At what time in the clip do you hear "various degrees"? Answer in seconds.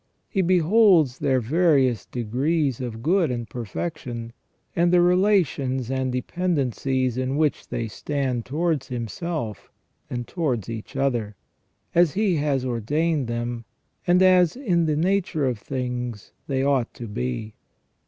1.39-2.81